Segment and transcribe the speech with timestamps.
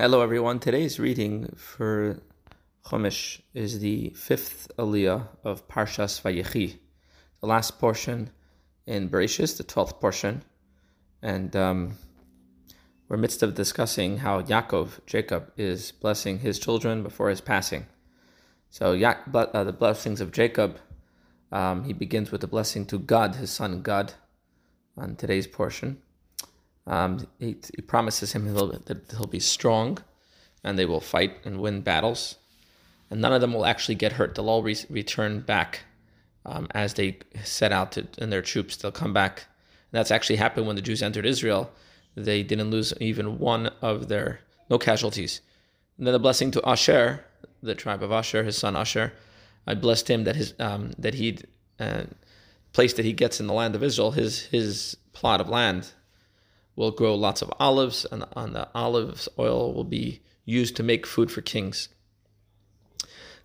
[0.00, 0.58] Hello, everyone.
[0.58, 2.22] Today's reading for
[2.86, 6.78] Chumash is the fifth aliyah of Parshas Vayechi,
[7.42, 8.30] the last portion
[8.86, 10.42] in Bereshis, the twelfth portion,
[11.20, 11.98] and um,
[13.10, 17.84] we're midst of discussing how Yaakov, Jacob, is blessing his children before his passing.
[18.70, 20.78] So, ya- uh, the blessings of Jacob,
[21.52, 24.14] um, he begins with the blessing to Gad, his son Gad,
[24.96, 26.00] on today's portion.
[26.86, 29.98] Um, he, he, promises him he'll, that he'll be strong
[30.64, 32.36] and they will fight and win battles.
[33.10, 34.34] And none of them will actually get hurt.
[34.34, 35.80] They'll all re- return back
[36.44, 38.76] um, as they set out to, and their troops.
[38.76, 39.46] They'll come back.
[39.92, 41.70] And that's actually happened when the Jews entered Israel.
[42.14, 45.40] They didn't lose even one of their, no casualties.
[45.98, 47.24] And then the blessing to Asher,
[47.62, 49.12] the tribe of Asher, his son Asher.
[49.66, 51.38] I blessed him that his um, that he
[51.78, 52.04] uh,
[52.72, 55.92] place that he gets in the land of Israel, his his plot of land
[56.80, 61.06] will grow lots of olives, and, and the olives oil will be used to make
[61.06, 61.90] food for kings.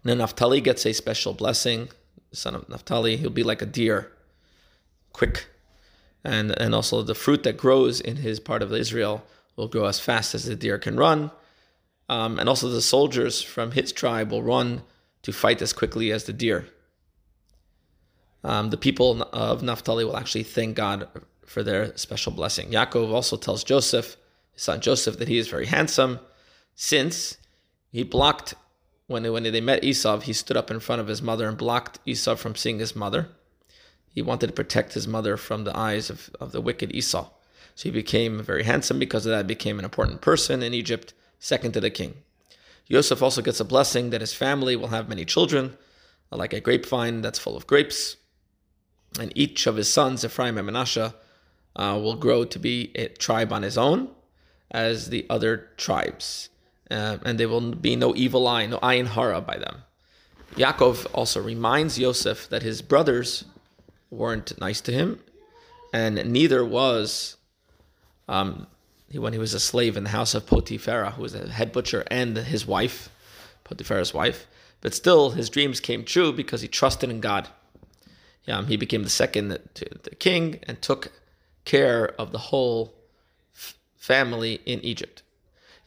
[0.04, 1.90] Then Naphtali gets a special blessing.
[2.32, 4.10] Son of Naphtali, he'll be like a deer,
[5.12, 5.48] quick,
[6.24, 9.26] and and also the fruit that grows in his part of Israel
[9.58, 11.30] will grow as fast as the deer can run.
[12.08, 14.84] Um, and also the soldiers from his tribe will run
[15.24, 16.70] to fight as quickly as the deer.
[18.46, 21.10] Um, the people of Naphtali will actually thank God
[21.46, 22.70] for their special blessing.
[22.72, 24.18] Yaakov also tells Joseph,
[24.54, 26.20] his son Joseph, that he is very handsome,
[26.76, 27.38] since
[27.92, 28.56] he blocked
[29.08, 32.00] when when they met Esau, he stood up in front of his mother and blocked
[32.06, 33.30] Esau from seeing his mother.
[34.10, 37.30] He wanted to protect his mother from the eyes of, of the wicked Esau.
[37.76, 41.74] So he became very handsome because of that, became an important person in Egypt, second
[41.74, 42.16] to the king.
[42.90, 45.78] Joseph also gets a blessing that his family will have many children,
[46.32, 48.16] like a grapevine that's full of grapes.
[49.20, 51.16] And each of his sons, Ephraim and Manasseh,
[51.76, 54.10] uh, will grow to be a tribe on his own
[54.72, 56.50] as the other tribes.
[56.90, 59.84] Uh, and there will be no evil eye, no ayin hara by them.
[60.56, 63.46] Yaakov also reminds Yosef that his brothers
[64.10, 65.20] weren't nice to him,
[65.94, 67.36] and neither was
[68.28, 68.68] um,
[69.12, 72.06] when he was a slave in the house of Potipharah, who was a head butcher,
[72.10, 73.10] and his wife,
[73.66, 74.48] Potipharah's wife.
[74.82, 77.50] But still, his dreams came true because he trusted in God.
[78.48, 81.12] Um, he became the second to the king and took
[81.66, 82.94] care of the whole
[83.54, 85.24] f- family in Egypt.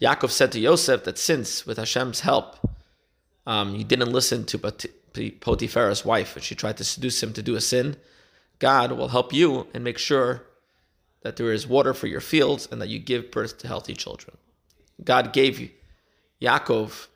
[0.00, 2.56] Yaakov said to Yosef that since, with Hashem's help,
[3.46, 7.56] um, you didn't listen to Potiphar's wife and she tried to seduce him to do
[7.56, 7.96] a sin,
[8.58, 10.44] God will help you and make sure
[11.22, 14.36] that there is water for your fields and that you give birth to healthy children.
[15.02, 15.70] God gave
[16.40, 17.08] Yaakov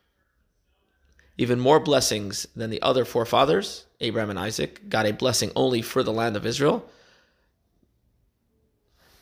[1.39, 6.03] even more blessings than the other forefathers, Abraham and Isaac, got a blessing only for
[6.03, 6.89] the land of Israel.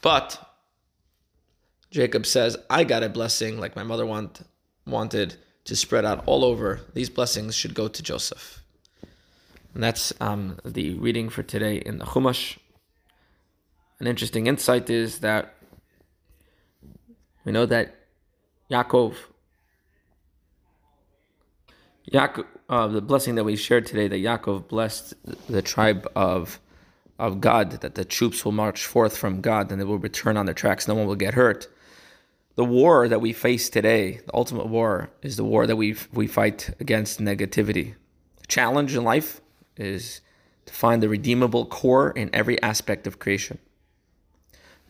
[0.03, 0.41] But
[1.91, 4.43] Jacob says, I got a blessing like my mother want,
[4.87, 6.81] wanted to spread out all over.
[6.94, 8.62] These blessings should go to Joseph.
[9.75, 12.59] And that's um, the reading for today in the Chumash.
[13.99, 15.55] An interesting insight is that
[17.44, 17.94] we know that
[18.71, 19.15] Yaakov,
[22.10, 25.15] Yaakov uh, the blessing that we shared today, that Yaakov blessed
[25.49, 26.60] the tribe of
[27.21, 30.47] of Gad, that the troops will march forth from Gad and they will return on
[30.47, 30.89] their tracks.
[30.89, 31.69] No one will get hurt.
[32.57, 36.27] The war that we face today, the ultimate war, is the war that we we
[36.27, 37.95] fight against negativity.
[38.41, 39.41] The challenge in life
[39.77, 40.21] is
[40.67, 43.59] to find the redeemable core in every aspect of creation.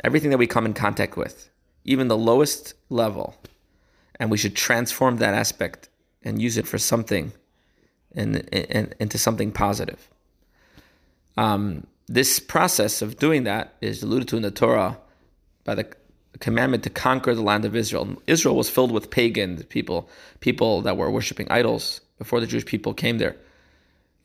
[0.02, 1.50] Everything that we come in contact with,
[1.84, 3.36] even the lowest level,
[4.18, 5.88] and we should transform that aspect
[6.22, 7.32] and use it for something
[8.14, 10.08] and, and into something positive.
[11.36, 14.98] Um, this process of doing that is alluded to in the Torah
[15.62, 15.86] by the
[16.40, 18.16] commandment to conquer the land of Israel.
[18.26, 20.08] Israel was filled with pagan people,
[20.40, 23.36] people that were worshiping idols before the Jewish people came there.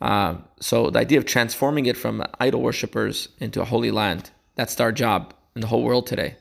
[0.02, 4.80] Uh, so the idea of transforming it from idol worshippers into a holy land, that's
[4.80, 6.36] our job in the whole world today.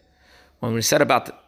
[0.60, 1.44] When we set about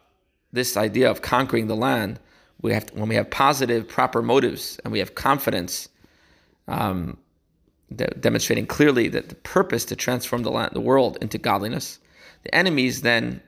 [0.53, 2.19] this idea of conquering the land,
[2.61, 5.89] we have to, when we have positive, proper motives and we have confidence,
[6.67, 7.17] um,
[7.95, 11.99] demonstrating clearly that the purpose to transform the, land, the world into godliness.
[12.43, 13.41] The enemies then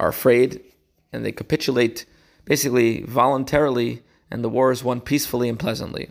[0.00, 0.60] are afraid
[1.12, 2.04] and they capitulate
[2.44, 6.10] basically voluntarily, and the war is won peacefully and pleasantly.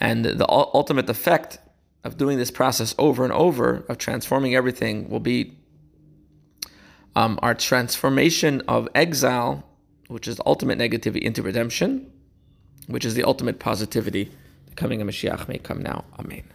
[0.00, 1.58] And the ultimate effect
[2.04, 5.56] of doing this process over and over, of transforming everything, will be
[7.14, 9.64] um, our transformation of exile,
[10.08, 12.10] which is ultimate negativity, into redemption,
[12.86, 14.30] which is the ultimate positivity
[14.76, 16.04] coming a Mashiach may come now.
[16.18, 16.48] Amen.